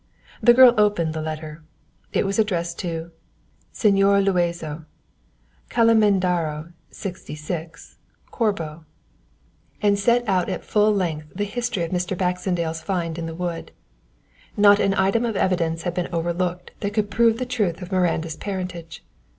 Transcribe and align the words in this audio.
The 0.41 0.55
girl 0.55 0.73
opened 0.79 1.13
the 1.13 1.21
letter. 1.21 1.61
It 2.11 2.25
was 2.25 2.39
addressed 2.39 2.79
to 2.79 3.11
SEÑOR 3.71 4.23
LUAZO, 4.25 4.85
Calle 5.69 5.93
Mendaro, 5.93 6.73
66, 6.89 7.97
Corbo, 8.31 8.83
and 9.79 9.99
set 9.99 10.27
out 10.27 10.49
at 10.49 10.63
full 10.65 10.91
length 10.91 11.31
the 11.35 11.43
history 11.43 11.83
of 11.83 11.91
Mr. 11.91 12.17
Baxendale's 12.17 12.81
find 12.81 13.19
in 13.19 13.27
the 13.27 13.35
wood. 13.35 13.71
Not 14.57 14.79
an 14.79 14.95
item 14.95 15.23
of 15.23 15.37
evidence 15.37 15.83
had 15.83 15.93
been 15.93 16.09
overlooked 16.11 16.71
that 16.79 16.95
could 16.95 17.11
prove 17.11 17.37
the 17.37 17.45
truth 17.45 17.83
of 17.83 17.91
Miranda's 17.91 18.35
parentage. 18.35 19.05